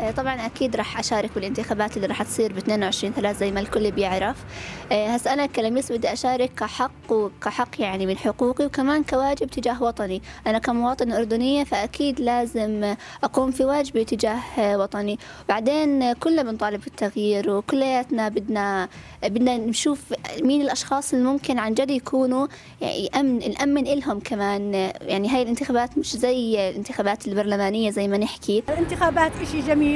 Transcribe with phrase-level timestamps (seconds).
[0.00, 3.90] آه، طبعا أكيد راح أشارك بالانتخابات اللي راح تصير ب 22 3 زي ما الكل
[3.90, 4.36] بيعرف
[4.92, 10.22] آه، هسه أنا كلميس بدي أشارك كحق وكحق يعني من حقوقي وكمان كواجب تجاه وطني.
[10.46, 12.94] أنا كمواطنة أردنية فأكيد لازم
[13.24, 14.40] أقوم في واجبي تجاه
[14.78, 15.18] وطني.
[15.48, 18.88] بعدين كلنا بنطالب بالتغيير وكلياتنا بدنا
[19.22, 20.00] بدنا نشوف
[20.42, 22.46] مين الأشخاص اللي ممكن عن جد يكونوا
[22.80, 24.74] يعني أمن نأمن إلهم كمان.
[25.00, 28.62] يعني هاي الانتخابات مش زي الانتخابات البرلمانية زي ما نحكي.
[28.68, 29.89] الانتخابات إشي جميل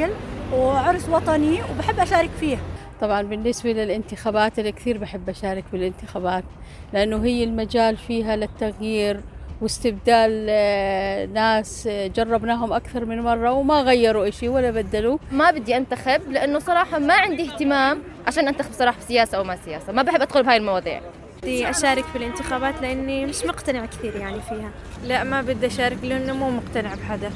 [0.52, 2.56] وعرس وطني وبحب أشارك فيه.
[3.00, 6.44] طبعا بالنسبة للانتخابات أنا كثير بحب أشارك بالانتخابات
[6.92, 9.20] لأنه هي المجال فيها للتغيير
[9.60, 15.18] واستبدال آه، ناس آه، جربناهم أكثر من مرة وما غيروا إشي ولا بدلوا.
[15.32, 19.56] ما بدي أنتخب لأنه صراحة ما عندي اهتمام عشان أنتخب صراحة في سياسة أو ما
[19.64, 21.00] سياسة ما بحب أدخل بهاي المواضيع.
[21.42, 24.70] بدي أشارك بالانتخابات لأني مش مقتنعة كثير يعني فيها.
[25.06, 27.30] لا ما بدي أشارك لأنه مو مقتنعة بحدا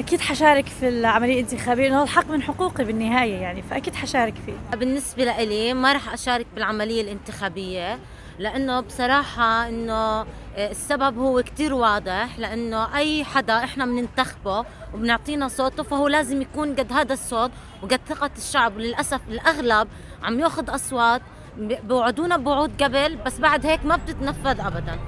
[0.00, 4.76] أكيد حشارك في العملية الانتخابية لأنه الحق من حقوقي بالنهاية يعني فأكيد حشارك فيه.
[4.76, 7.98] بالنسبة لإلي ما راح أشارك بالعملية الانتخابية
[8.38, 10.26] لأنه بصراحة إنه
[10.56, 16.92] السبب هو كتير واضح لأنه أي حدا إحنا بننتخبه وبنعطينا صوته فهو لازم يكون قد
[16.92, 17.50] هذا الصوت
[17.82, 18.76] وقد ثقة الشعب.
[18.76, 19.88] وللأسف الأغلب
[20.22, 21.22] عم يأخذ أصوات
[21.58, 24.98] بوعدونا بوعود قبل بس بعد هيك ما بتتنفذ أبدا.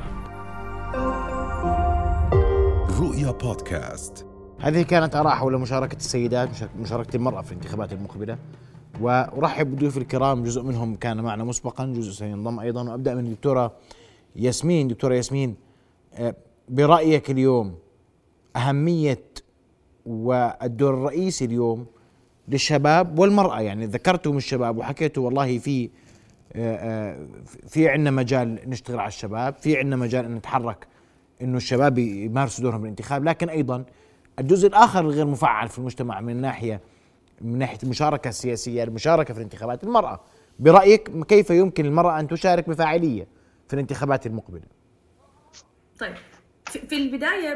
[3.01, 4.31] رؤيا بودكاست.
[4.63, 6.49] هذه كانت آراء حول مشاركة السيدات
[6.81, 8.39] مشاركة المرأة في الانتخابات المقبلة.
[9.01, 12.91] وأرحب بضيوف الكرام جزء منهم كان معنا مسبقا جزء سينضم أيضا.
[12.91, 13.73] وأبدأ من الدكتورة
[14.37, 14.89] ياسمين.
[14.89, 15.57] دكتورة ياسمين
[16.15, 16.35] آه،
[16.69, 17.75] برأيك اليوم
[18.57, 19.25] أهمية
[20.07, 21.87] والدور الرئيسي اليوم
[22.49, 23.61] للشباب والمرأة.
[23.61, 25.91] يعني ذكرتم الشباب وحكيتوا والله في
[26.53, 27.27] آه، آه،
[27.69, 30.87] في عندنا مجال نشتغل على الشباب في عندنا مجال ان نتحرك
[31.43, 33.85] إنه الشباب يمارسوا دورهم بالانتخاب لكن أيضا
[34.38, 36.80] الجزء الآخر الغير مفعل في المجتمع من ناحيه
[37.41, 39.84] من ناحية المشاركه السياسيه المشاركه في الانتخابات.
[39.84, 40.20] المرأة
[40.58, 43.27] برأيك كيف يمكن المرأة أن تشارك بفاعلية
[43.69, 44.62] في الانتخابات المقبلة؟
[45.98, 46.15] طيب
[46.66, 47.53] في البداية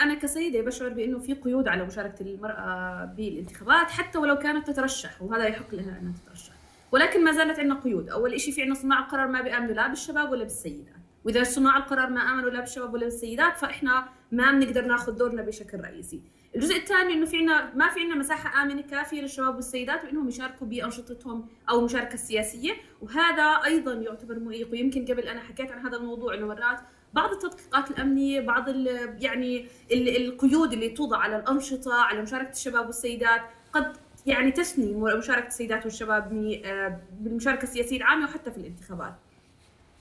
[0.00, 5.46] أنا كسيدة بشعر بأنه في قيود على مشاركة المرأة بالانتخابات حتى ولو كانت تترشح وهذا
[5.46, 6.52] يحق لها أنها تترشح.
[6.92, 8.08] ولكن ما زالت عندنا قيود.
[8.08, 10.94] أول شيء في عندنا صناع القرار ما بيأمنوا لا بالشباب ولا بالسيدات.
[11.24, 15.80] وإذا صناع القرار ما آمنوا لا بالشباب ولا بالسيدات فإحنا ما بنقدر ناخذ دورنا بشكل
[15.80, 16.20] رئيسي.
[16.56, 20.66] الجزء الثاني إنه في عندنا ما في عندنا مساحة آمنة كافية للشباب والسيدات بانهم يشاركوا
[20.66, 26.34] بأنشطتهم أو المشاركه السياسيه وهذا أيضا يعتبر معيق ويمكن قبل أنا حكيت عن هذا الموضوع
[26.34, 26.78] إنه مرات
[27.14, 28.86] بعض التدقيقات الأمنية بعض ال
[29.20, 33.40] يعني ال القيود اللي توضع على الأنشطة على مشاركة الشباب والسيدات
[33.72, 33.96] قد
[34.26, 36.32] يعني تثني مشاركة السيدات والشباب
[36.64, 39.14] آه، بالمشاركة السياسية العامة وحتى في الانتخابات.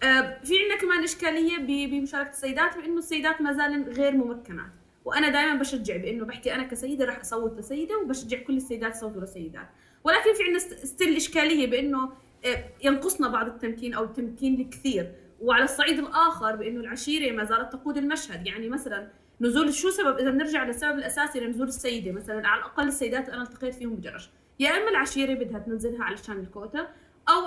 [0.03, 4.71] آه، في عندنا كمان إشكالية بمشاركة السيدات بإنه السيدات ما زالن غير ممكنات.
[5.05, 9.67] وأنا دائما بشجع بإنه بحكي أنا كسيدة راح أصوت لسيدة وبشجع كل السيدات يصوتوا لسيدات.
[10.03, 12.11] ولكن في عندنا ستيل إشكالية بإنه
[12.45, 15.11] آه، ينقصنا بعض التمكين أو التمكين الكثير.
[15.41, 18.47] وعلى الصعيد الآخر بإنه العشيرة ما زالت تقود المشهد.
[18.47, 19.07] يعني مثلا
[19.41, 23.43] نزول شو سبب؟ إذا نرجع للسبب الأساسي لنزول السيدة مثلا على الأقل السيدات اللي أنا
[23.43, 24.29] التقيت فيهم بجرش.
[24.59, 26.87] يا إما العشيرة بدها تنزلها علشان الكوتا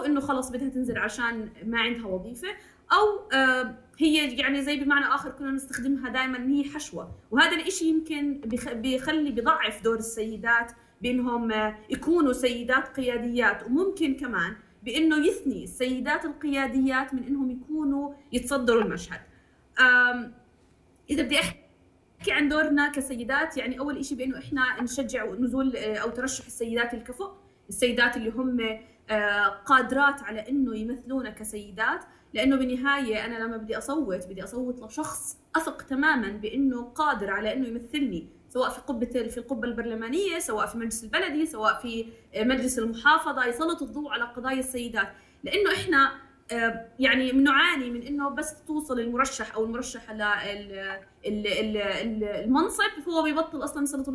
[0.06, 2.48] إنه خلص بدها تنزل عشان ما عندها وظيفة
[2.92, 7.14] أو آه هي يعني زي بمعنى آخر كنا نستخدمها دائما هي حشوة.
[7.30, 8.40] وهذا الشيء يمكن
[8.72, 10.72] بيخلي بضعف دور السيدات
[11.02, 13.62] بإنهم آه، يكونوا سيدات قياديات.
[13.62, 19.20] وممكن كمان بإنه يثني السيدات القياديات من إنهم يكونوا يتصدروا المشهد.
[21.10, 26.10] إذا بدي أحكي عن دورنا كسيدات يعني أول شيء بإنه إحنا نشجع نزول آه، أو
[26.10, 27.30] ترشح السيدات الكفؤ
[27.68, 28.60] السيدات اللي هم
[29.64, 32.04] قادرات على إنه يمثلونا كسيدات
[32.34, 37.68] لأنه بالنهاية أنا لما بدي أصوت بدي أصوت لشخص أثق تماما بإنه قادر على إنه
[37.68, 42.06] يمثلني سواء في قبة في القبة البرلمانية سواء في مجلس البلدي سواء في
[42.36, 45.08] مجلس المحافظة يسلط الضوء على قضايا السيدات.
[45.44, 46.29] لأنه إحنا آه،
[46.98, 50.14] يعني بنعاني من إنه بس توصل المرشح أو المرشحة
[51.26, 54.08] للمنصب هو بيبطل أصلا يسلط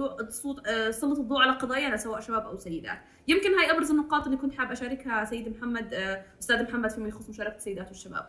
[0.67, 2.97] آه، يسلط الضوء على قضايانا سواء شباب أو سيدات.
[3.27, 7.29] يمكن هاي أبرز النقاط اللي كنت حاب أشاركها سيد محمد آه، أستاذ محمد فيما يخص
[7.29, 8.25] مشاركة السيدات والشباب.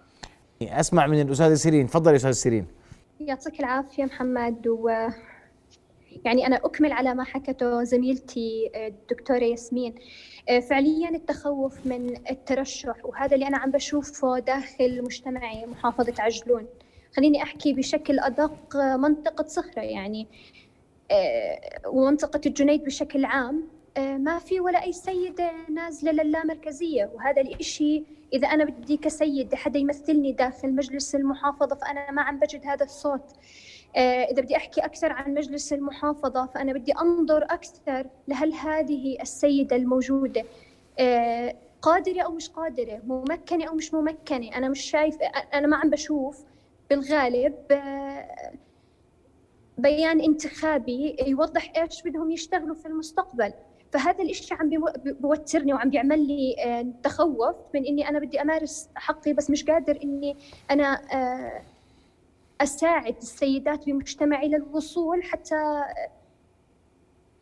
[0.63, 1.87] أسمع من الأستاذة سيرين.
[1.87, 2.67] تفضلي أستاذ سيرين.
[3.21, 5.09] يعطيك العافية محمد و
[6.25, 9.95] يعني أنا أكمل على ما حكته زميلتي الدكتورة ياسمين.
[10.71, 16.67] فعليا التخوف من الترشح وهذا اللي أنا عم بشوفه داخل مجتمعي محافظة عجلون.
[17.17, 20.27] خليني أحكي بشكل أدق منطقة صخرة يعني
[21.87, 23.69] ومنطقة الجنيد بشكل عام.
[23.99, 28.03] ما في ولا أي سيدة نازلة للامركزية وهذا الإشي
[28.33, 33.21] إذا أنا بدي كسيدة حدا يمثلني داخل مجلس المحافظة فأنا ما عم بجد هذا الصوت.
[33.21, 33.37] آه،
[33.97, 40.45] إذا بدي أحكي أكثر عن مجلس المحافظة فأنا بدي أنظر أكثر لهل هذه السيدة الموجودة
[40.99, 44.57] آه، قادرة أو مش قادرة ممكنة أو مش ممكنة.
[44.57, 45.17] أنا مش شايف
[45.55, 46.45] أنا ما عم بشوف
[46.91, 48.53] بالغالب آه،
[49.79, 53.53] بيان انتخابي يوضح إيش بدهم يشتغلوا في المستقبل.
[53.93, 54.71] فهذا الإشي عم
[55.05, 56.57] بوترني وعم بيعمل لي
[57.03, 60.37] تخوف من إني أنا بدي أمارس حقي بس مش قادر إني
[60.71, 61.03] أنا
[62.61, 65.83] أساعد السيدات بمجتمعي للوصول حتى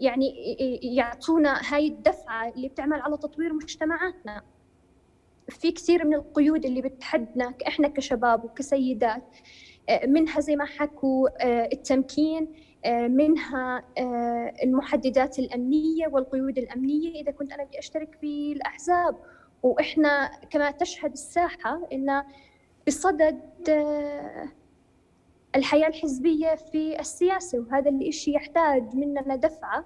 [0.00, 0.34] يعني
[0.82, 4.42] يعطونا هاي الدفعة اللي بتعمل على تطوير مجتمعاتنا.
[5.48, 9.36] في كثير من القيود اللي بتحدنا إحنا كشباب وكسيدات
[10.06, 11.28] منها زي ما حكوا
[11.72, 12.52] التمكين
[13.08, 13.84] منها
[14.62, 17.20] المحددات الأمنية والقيود الأمنية.
[17.22, 19.16] إذا كنت أنا بدي أشترك في الأحزاب
[19.62, 22.24] وإحنا كما تشهد الساحة إن
[22.86, 23.40] بصدد
[25.56, 29.84] الحياة الحزبية في السياسة وهذا الإشي يحتاج مننا دفعة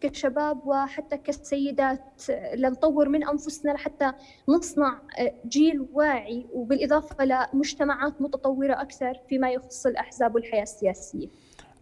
[0.00, 2.22] كشباب وحتى كسيدات.
[2.54, 4.12] لنطور من أنفسنا لحتى
[4.48, 5.00] نصنع
[5.46, 11.28] جيل واعي وبالإضافة لمجتمعات متطورة أكثر فيما يخص الأحزاب والحياة السياسية.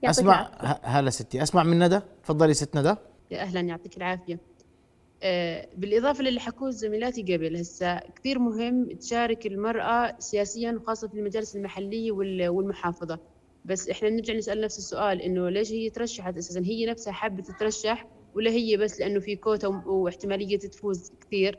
[0.04, 0.50] أسمع
[0.82, 2.94] هلا ستي أسمع من ندى؟ تفضلي ست ندى.
[3.30, 4.38] يا أهلا يعطيك العافية.
[5.76, 12.12] بالإضافة للي حكوه زميلاتي قبل هسا كثير مهم تشارك المرأة سياسيا وخاصة في المجالس المحلية
[12.48, 13.18] والمحافظة.
[13.64, 18.06] بس إحنا نرجع نسأل نفس السؤال إنه ليش هي ترشحت أساسا؟ هي نفسها حابة تترشح
[18.34, 21.58] ولا هي بس لأنه في كوتا واحتمالية تفوز كثير؟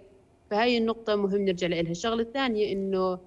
[0.51, 3.19] فهاي النقطة مهم نرجع لها الشغلة الثانية إنه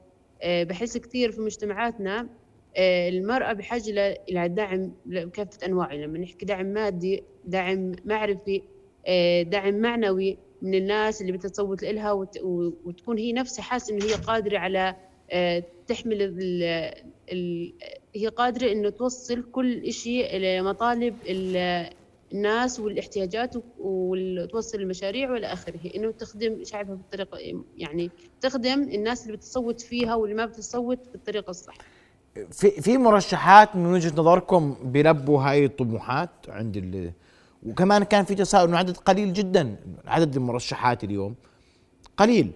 [0.43, 2.29] آه، بحس كثير في مجتمعاتنا
[2.77, 8.74] آه، المرأة بحاجة إلى دعم بكافة أنواعه لما نحكي دعم مادي دعم معرفي آه،
[9.43, 12.12] دعم معنوي من الناس اللي بتصوت لها
[12.85, 14.97] وتكون هي نفسها حاسة إنه هي قادرة على
[15.31, 16.62] آه، تحمل ال
[17.33, 17.73] ال
[18.15, 21.17] هي قادرة إنه توصل كل شيء لمطالب
[22.33, 25.81] الناس والاحتياجات وتوصل المشاريع وإلى آخره.
[25.97, 28.11] إنه تخدم شعبها بالطريقة يعني
[28.41, 31.75] تخدم الناس اللي بتصوت فيها واللي ما بتصوت بالطريقة الصح.
[32.51, 36.77] في في مرشحات من وجهة نظركم بيلبوا هاي الطموحات عند
[37.65, 39.77] وكمان كان في تساؤل إنه عدد قليل جدا.
[40.07, 41.35] عدد المرشحات اليوم
[42.17, 42.53] قليل.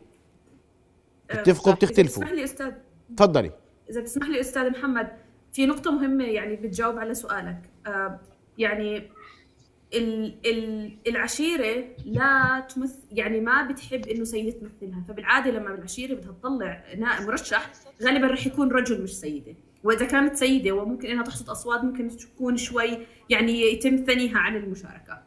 [1.31, 2.23] بتتفقوا بتختلفوا.
[2.23, 2.73] اسمح لي أستاذ
[3.17, 3.51] تفضلي.
[3.91, 5.09] إذا بتسمح لي أستاذ محمد
[5.53, 7.71] في نقطة مهمة يعني بتجاوب على سؤالك.
[7.87, 8.21] آه
[8.59, 9.03] يعني
[9.95, 15.05] ال ال العشيرة لا تمثل يعني ما بتحب إنه سيدة تمثلها.
[15.09, 16.85] فبالعادة لما العشيرة بدها تطلع
[17.21, 17.73] مرشح
[18.03, 19.55] غالبا رح يكون رجل مش سيدة.
[19.85, 22.99] وإذا كانت سيدة وممكن إنها تحصد أصوات ممكن تكون شوي
[23.31, 25.23] يعني يتم ثنيها عن المشاركة.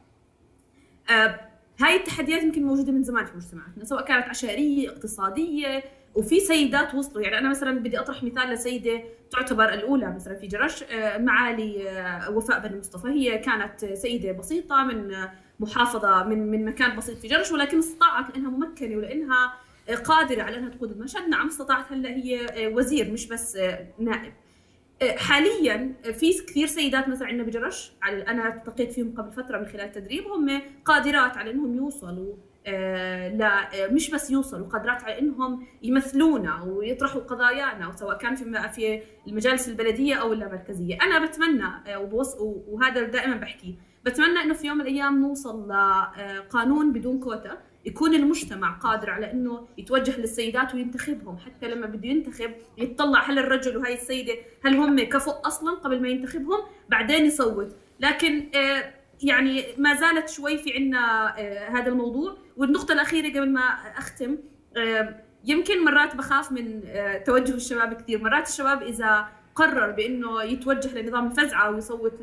[1.10, 1.40] آه
[1.80, 5.84] هاي التحديات يمكن موجودة من زمان في مجتمعاتنا سواء كانت عشائرية اقتصادية
[6.16, 7.22] وفي سيدات وصلوا.
[7.24, 12.32] يعني أنا مثلا بدي أطرح مثال لسيدة تعتبر الأولى مثلا في جرش آه معالي آه
[12.32, 13.08] وفاء بن مصطفى.
[13.08, 15.16] هي كانت سيدة بسيطة من
[15.60, 19.54] محافظة من من مكان بسيط في جرش ولكن استطاعت لأنها ممكنة ولأنها
[20.06, 21.30] قادرة على أنها تقود المشهد.
[21.30, 21.92] نعم استطاعت.
[21.92, 23.58] هلأ هي وزير مش بس
[24.00, 24.34] نائب.
[25.18, 30.28] حاليا في كثير سيدات مثلا عندنا بجرش أنا التقيت فيهم قبل فترة من خلال التدريب
[30.28, 32.36] هم قادرات على إنهم يوصلوا
[33.38, 39.70] لا مش بس يوصلوا قادرات على إنهم يمثلونا ويطرحوا قضايانا سواء كان في في المجالس
[39.70, 41.70] البلدية أو اللامركزيه، أنا بتمنى
[42.68, 43.76] وهذا دائما بحكي،
[44.06, 47.58] بتمنى إنه في يوم من الأيام نوصل لقانون بدون كوتا.
[47.86, 51.38] يكون المجتمع قادر على إنه يتوجه للسيدات وينتخبهم.
[51.38, 54.34] حتى لما بده ينتخب يطلع هل الرجل وهي السيدة
[54.66, 56.60] هل هم كفؤ أصلا قبل ما ينتخبهم؟
[56.90, 57.76] بعدين يصوت.
[58.00, 62.38] لكن آه، يعني ما زالت شوي في عنا آه، هذا الموضوع.
[62.58, 63.62] والنقطة الأخيرة قبل ما
[63.98, 64.38] أختم
[64.78, 66.82] آه، يمكن مرات بخاف من
[67.26, 68.24] توجه الشباب كثير.
[68.24, 72.22] مرات الشباب إذا قرر بإنه يتوجه لنظام الفزعه ويصوت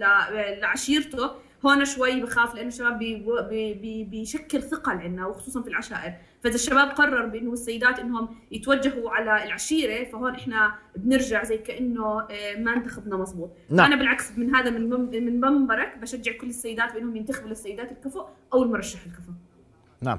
[0.61, 1.31] لعشيرته
[1.67, 6.15] هون شوي بخاف لأنه الشباب بي بي بيشكل ثقل عندنا وخصوصا في العشائر.
[6.43, 12.55] فإذا الشباب قرر بإنه السيدات إنهم يتوجهوا على العشيرة فهون إحنا بنرجع زي كأنه آه،
[12.59, 13.51] ما انتخبنا مضبوط.
[13.71, 13.87] نعم.
[13.87, 14.91] أنا بالعكس من هذا من
[15.25, 19.33] من منبرك بشجع كل السيدات بإنهم ينتخبوا للسيدات الكفؤ أو المرشح الكفؤ
[20.01, 20.19] نعم.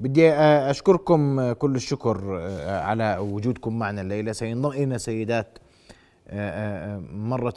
[0.00, 4.32] بدي آه، أشكركم كل الشكر آه، على وجودكم معنا الليلة.
[4.32, 5.58] سينضم إلينا سيدات
[7.12, 7.54] مرة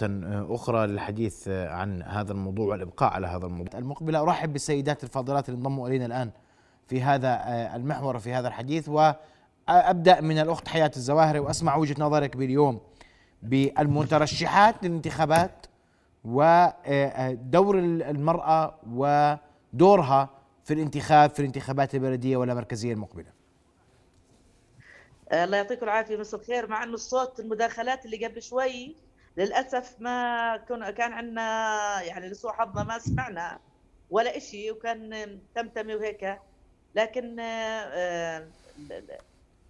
[0.50, 3.80] أخرى للحديث عن هذا الموضوع والإبقاء على هذا الموضوع.
[3.80, 6.32] المقبلة أرحب بالسيدات الفاضلات اللي انضموا إلينا الآن
[6.88, 7.42] في هذا
[7.76, 12.80] المحور في هذا الحديث وأبدأ من الأخت حياة الزواهري وأسمع وجهة نظرك باليوم
[13.44, 15.66] بالمترشحات للانتخابات
[16.26, 20.30] ودور المرأة ودورها
[20.64, 23.41] في الانتخاب في الانتخابات البلدية والمركزية المقبلة.
[25.34, 28.96] الله يعطيكم العافية مساء الخير مع إنه الصوت المداخلات اللي قبل شوي
[29.38, 30.58] للأسف ما
[30.98, 31.42] كان عندنا
[32.02, 33.60] يعني لسوء حظنا ما سمعنا
[34.10, 36.40] ولا إشي وكان تمتمي وهيك.
[36.96, 38.48] لكن آه،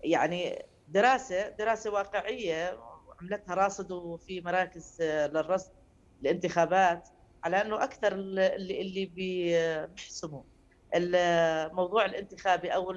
[0.03, 2.79] يعني دراسة دراسة واقعية
[3.21, 5.71] عملتها راصد في مراكز آه، للرصد
[6.21, 7.09] الانتخابات
[7.43, 10.43] على إنه أكثر اللي اللي بيحسموا
[10.95, 12.95] الموضوع الانتخابي أو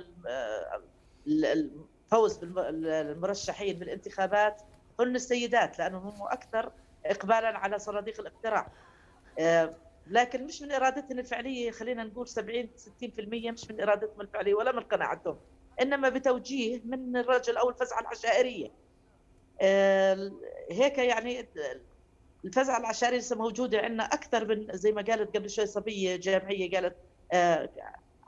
[2.14, 4.62] الفوز بالمرشحين بالانتخابات
[5.00, 6.72] هن السيدات لأنهم هم أكثر
[7.06, 8.72] اقبالا على صناديق الاقتراع.
[9.38, 9.74] آه،
[10.06, 14.80] لكن مش من إرادتهم الفعلية خلينا نقول 70 60% مش من إرادتهم الفعلية ولا من
[14.80, 15.36] قناعتهم.
[15.82, 18.70] إنما بتوجيه من الرجل أو الفزعة العشائرية.
[19.60, 20.32] آه،
[20.70, 21.48] هيك يعني
[22.44, 26.96] الفزعة العشائرية لسه موجودة عندنا أكثر من زي ما قالت قبل شوي صبية جامعية قالت
[27.32, 27.70] آه،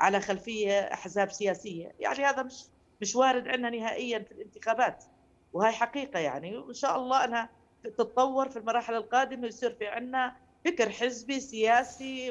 [0.00, 1.92] على خلفية أحزاب سياسية.
[2.00, 2.64] يعني هذا مش
[3.00, 5.04] مش وارد عندنا نهائيا في الانتخابات.
[5.52, 6.56] وهي حقيقة يعني.
[6.56, 7.50] وإن شاء الله أنها
[7.84, 12.30] تتطور في المراحل القادمة ويصير في عندنا فكر حزبي سياسي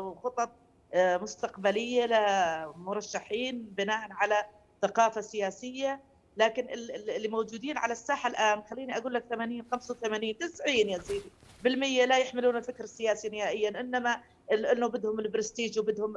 [0.00, 0.50] وخطط
[0.94, 4.44] آه، مستقبلية لمرشحين بناء على
[4.82, 6.00] ثقافة سياسية.
[6.36, 11.30] لكن اللي موجودين على الساحة الآن خليني أقول لك 80 85 90 يا سيدي
[11.64, 13.80] بالمية لا يحملون الفكر السياسي نهائيا.
[13.80, 14.20] إنما
[14.52, 16.16] إنه بدهم البرستيج وبدهم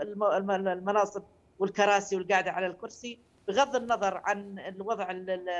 [0.67, 1.23] المناصب
[1.59, 3.19] والكراسي والقاعدة على الكرسي.
[3.47, 5.11] بغض النظر عن الوضع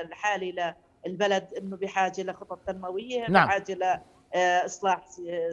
[0.02, 0.76] الحالي
[1.06, 3.48] للبلد إنه بحاجة لخطط تنموية نعم.
[3.48, 4.04] بحاجة
[4.36, 5.06] لاصلاح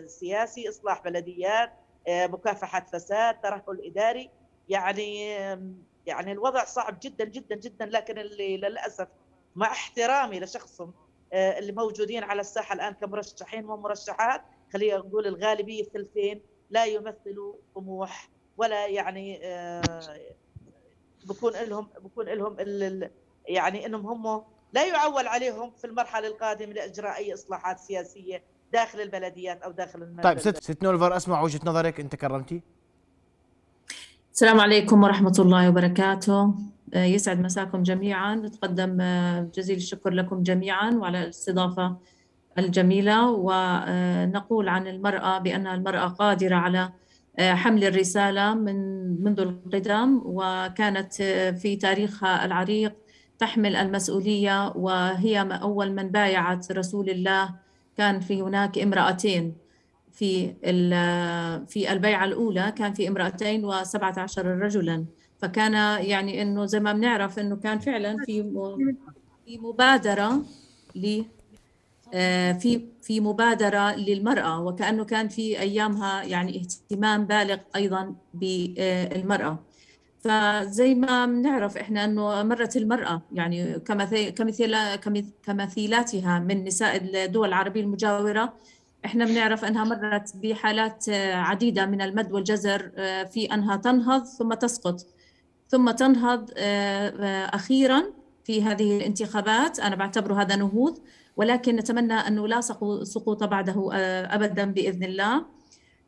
[0.07, 1.73] سياسي إصلاح بلديات
[2.09, 4.31] مكافحة فساد ترهل اداري
[4.69, 5.27] يعني
[6.07, 9.09] يعني الوضع صعب جدا جدا جدا لكن اللي للأسف
[9.57, 10.93] مع احترامي لشخصهم
[11.33, 18.87] اللي موجودين على الساحة الآن كمرشحين ومرشحات خلينا نقول الغالبية الثلثين لا يمثلوا طموح ولا
[18.87, 19.41] يعني
[21.25, 22.57] بكون لهم بكون لهم
[23.49, 29.63] يعني إنهم هم لا يعول عليهم في المرحلة القادمة لإجراء أي إصلاحات سياسية داخل البلديات
[29.63, 32.63] أو داخل المنزل طيب ست ست نولفر أسمع وجهة نظرك أنت كرمتي؟
[34.33, 36.55] السلام عليكم ورحمة الله وبركاته.
[36.95, 38.35] آه، يسعد مساكم جميعا.
[38.35, 41.97] نتقدم آه، جزيل الشكر لكم جميعا وعلى الاستضافة
[42.59, 43.31] الجميلة.
[43.31, 46.93] ونقول عن المرأة بانها المرأة قادرة على آه،
[47.41, 48.77] حمل الرسالة من
[49.23, 51.15] منذ القدم وكانت
[51.63, 52.93] في تاريخها العريق
[53.39, 57.55] تحمل المسؤولية وهي أول من بايعت رسول الله.
[57.97, 59.55] كان في هناك امرأتين
[60.13, 60.55] في
[61.69, 65.05] في البيعة الأولى كان في امرأتين وسبعة عشر رجلا.
[65.39, 65.73] فكان
[66.05, 70.43] يعني إنه زي ما بنعرف إنه كان فعلا في مبادرة
[72.15, 79.59] آه، في في مبادرة للمرأة وكأنه كان في أيامها يعني اهتمام بالغ أيضا بالمرأة.
[80.25, 84.31] فزي ما بنعرف إحنا إنه مرت المرأة يعني كمثيل
[85.47, 88.53] كمثيلاتها من نساء الدول العربية المجاورة
[89.05, 95.07] إحنا بنعرف إنها مرت بحالات عديدة من المد والجزر آه، في أنها تنهض ثم تسقط.
[95.69, 98.03] ثم تنهض آه، أخيرا
[98.45, 100.99] في هذه الانتخابات أنا بعتبره هذا نهوض.
[101.37, 102.61] ولكن نتمنى أنه لا
[103.03, 105.45] سقوط بعده آه، أبدا بإذن الله.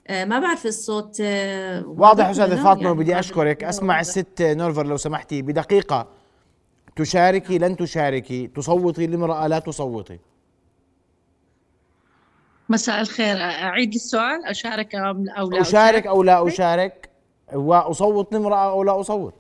[0.07, 3.65] آه، ما بعرف الصوت آه، واضح أستاذة فاطمة يعني وبدي أشكرك.
[3.65, 5.43] أسمع الست نورفر لو سمحتي.
[5.43, 6.09] بدقيقة.
[6.97, 8.47] تشاركي لن تشاركي.
[8.47, 10.19] تصوتي لامرأة لا تصوتي.
[12.69, 13.37] مساء الخير.
[13.41, 14.45] أعيد السؤال.
[14.45, 17.11] أشارك أو لا أشارك أو لا أشارك.
[17.55, 19.35] وأصوت لامرأة أو لا أصوت.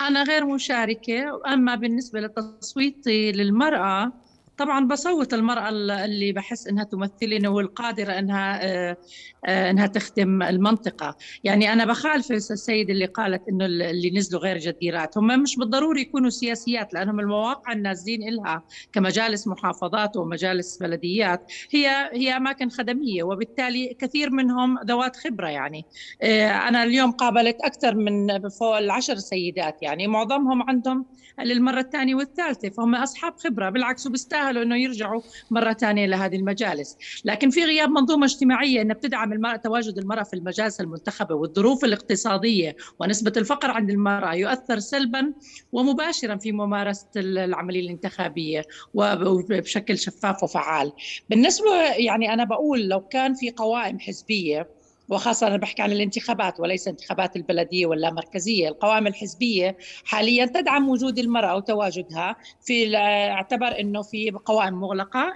[0.00, 1.40] أنا غير مشاركة.
[1.46, 4.12] أما بالنسبة لتصويتي للمرأة
[4.56, 5.68] طبعا بصوت المرأة
[6.04, 8.96] اللي بحس إنها تمثلني والقادرة إنها آه،
[9.44, 11.16] آه، إنها تخدم المنطقة.
[11.44, 15.18] يعني أنا بخالف السيد اللي قالت إنه اللي نزلوا غير جديرات.
[15.18, 21.52] هم مش بالضروري يكونوا سياسيات لأنهم المواقع النازلين لها كمجالس محافظات ومجالس بلديات.
[21.70, 25.84] هي هي أماكن خدمية وبالتالي كثير منهم ذوات خبرة يعني.
[26.22, 30.06] آه، أنا اليوم قابلت أكثر من فوق العشر سيدات يعني.
[30.06, 31.06] معظمهم عندهم
[31.40, 33.70] للمرة الثانية والثالثة فهم أصحاب خبرة.
[33.70, 38.94] بالعكس وبيستاهلوا يستاهلوا إنه يرجعوا مرة ثانية لهذه المجالس، لكن في غياب منظومة اجتماعية انها
[38.94, 45.32] بتدعم المرأة تواجد المرأة في المجالس المنتخبة والظروف الاقتصادية ونسبة الفقر عند المرأة يؤثر سلبا
[45.72, 48.62] ومباشرا في ممارسة العملية الانتخابية
[48.94, 50.92] وبشكل شفاف وفعال.
[51.30, 54.75] بالنسبة يعني أنا بقول لو كان في قوائم حزبية
[55.08, 58.68] وخاصة أنا بحكي عن الانتخابات وليس انتخابات البلدية ولا مركزية.
[58.68, 65.34] القوائم الحزبية حاليا تدعم وجود المرأة وتواجدها في اعتبر أنه في قوائم مغلقة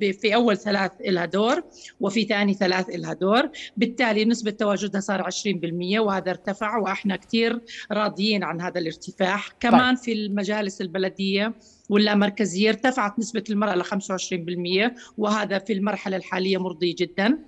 [0.00, 1.62] في أول ثلاث لها دور
[2.00, 3.50] وفي ثاني ثلاث لها دور.
[3.76, 7.60] بالتالي نسبة تواجدها صار 20% وهذا ارتفع وإحنا كثير
[7.92, 9.40] راضيين عن هذا الارتفاع.
[9.60, 10.04] كمان طيب.
[10.04, 11.54] في المجالس البلدية
[11.90, 17.38] واللامركزية ارتفعت نسبة المرأة ل 25% وهذا في المرحلة الحالية مرضي جدا.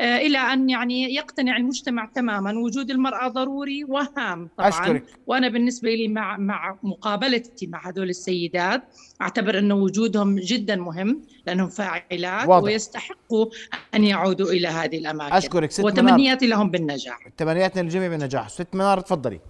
[0.00, 4.68] آه، إلى أن يعني يقتنع المجتمع تماما وجود المرأة ضروري وهام طبعا.
[4.68, 5.04] أشكرك.
[5.26, 8.82] وأنا بالنسبة لي مع مع مقابلتي مع هذول السيدات
[9.22, 12.64] أعتبر أنه وجودهم جدا مهم لأنهم فاعلات واضح.
[12.64, 13.46] ويستحقوا
[13.94, 15.34] أن يعودوا إلى هذه الأماكن.
[15.34, 15.70] أشكرك.
[15.70, 15.92] ست منار.
[15.92, 17.28] وتمنياتي لهم بالنجاح.
[17.36, 18.48] تمنياتنا للجميع بالنجاح.
[18.48, 19.40] ست منار تفضلي.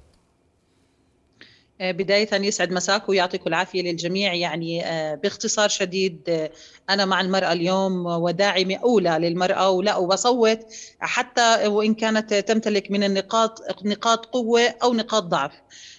[1.81, 4.35] بداية يسعد مساك ويعطيكم العافية للجميع.
[4.35, 6.51] يعني آه، باختصار شديد آه،
[6.91, 10.59] أنا مع المرأة اليوم وداعمة أولى للمرأة ولا وبصوت
[11.01, 15.53] حتى وإن كانت تمتلك من النقاط نقاط قوة أو نقاط ضعف.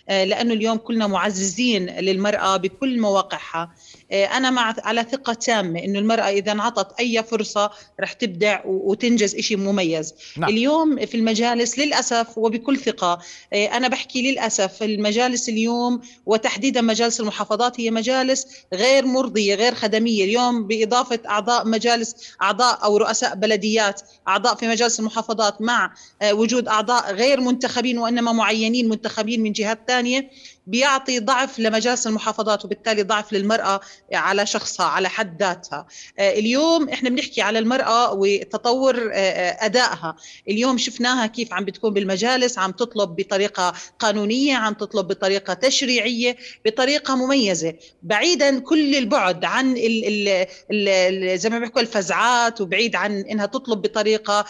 [0.10, 3.72] لأنه اليوم كلنا معززين للمرأة بكل مواقعها.
[4.12, 9.56] أنا مع على ثقة تامة إنه المرأة إذا انعطت أي فرصة رح تبدع وتنجز إشي
[9.56, 10.14] مميز.
[10.38, 10.50] نعم.
[10.50, 13.20] اليوم في المجالس للأسف وبكل ثقة
[13.54, 20.24] أنا بحكي للأسف المجالس اليوم وتحديدا مجالس المحافظات هي مجالس غير مرضية غير خدمية.
[20.24, 25.94] اليوم بإضافة أعضاء مجالس أعضاء أو رؤساء بلديات أعضاء في مجالس المحافظات مع
[26.32, 30.30] وجود أعضاء غير منتخبين وإنما معينين منتخبين من جهات ثانية
[30.68, 33.82] بيعطي ضعف لمجالس المحافظات وبالتالي ضعف للمرأة
[34.14, 35.88] على شخصها على حد ذاتها.
[36.20, 40.16] اليوم إحنا بنحكي على المرأة وتطور أدائها.
[40.50, 47.16] اليوم شفناها كيف عم بتكون بالمجالس عم تطلب بطريقة قانونية عم تطلب بطريقة تشريعية بطريقة
[47.16, 47.74] مميزة.
[48.04, 53.82] بعيدا كل البعد عن ال ال ال زي ما بيحكوا الفزعات وبعيد عن إنها تطلب
[53.82, 54.46] بطريقة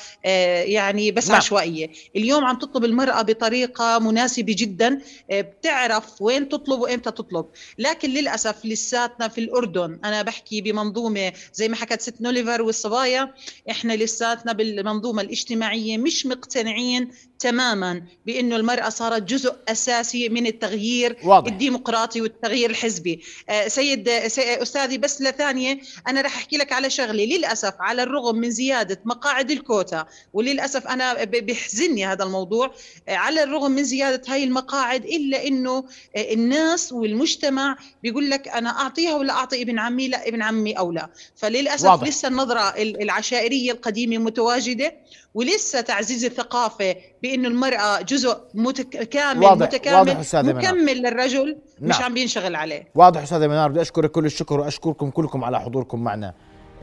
[0.63, 1.38] يعني بس نعم.
[1.38, 1.89] عشوائية.
[2.15, 5.01] اليوم عم تطلب المرأة بطريقة مناسبة جدا
[5.32, 7.46] بتعرف وين تطلب وإمتى تطلب.
[7.77, 13.34] لكن للأسف لساتنا في الأردن أنا بحكي بمنظومة زي ما حكت ست نوليفر والصبايا
[13.70, 21.51] إحنا لساتنا بالمنظومة الاجتماعية مش مقتنعين تماما بأنه المرأة صارت جزء أساسي من التغيير واضح.
[21.51, 27.25] الديمقراطي والتغيير الحزبي آه سيد سي أستاذي بس لثانية أنا رح أحكي لك على شغله
[27.25, 32.74] للأسف على الرغم من زيادة مقاعد الكوتا وللأسف أنا بيحزنني هذا الموضوع
[33.10, 35.83] آه على الرغم من زيادة هاي المقاعد إلا إنه
[36.17, 41.09] الناس والمجتمع بيقول لك أنا أعطيها ولا أعطي ابن عمي لا ابن عمي أو لا
[41.35, 42.07] فللأسف واضح.
[42.07, 44.94] لسه النظرة العشائرية القديمة متواجدة
[45.33, 48.90] ولسه تعزيز الثقافة بأنه المرأة جزء متك...
[48.90, 49.68] كامل واضح.
[49.68, 50.55] متكامل واضح منار.
[50.55, 52.03] مكمل للرجل مش نعم.
[52.03, 56.34] عم بينشغل عليه واضح أستاذ منار بدي اشكرك كل الشكر وأشكركم كلكم على حضوركم معنا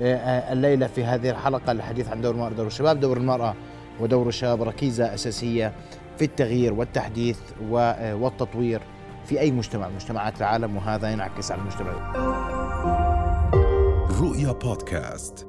[0.01, 3.55] آه، آه، الليلة في هذه الحلقة للحديث عن دور المرأة دور الشباب دور المرأة
[4.01, 5.73] ودور الشباب ركيزة أساسية
[6.19, 7.39] في التغيير والتحديث
[7.73, 8.83] آه، والتطوير
[9.25, 12.13] في أي مجتمع من مجتمعات العالم وهذا ينعكس على المجتمع
[14.21, 15.47] رؤيا بودكاست